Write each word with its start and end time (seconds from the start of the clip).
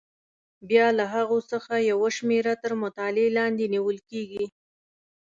بیا 0.69 0.87
له 0.97 1.05
هغو 1.13 1.37
څخه 1.51 1.73
یوه 1.91 2.09
شمېره 2.17 2.53
تر 2.63 2.71
مطالعې 2.83 3.27
لاندې 3.37 3.65
نیول 3.73 3.97
کېږي. 4.09 4.45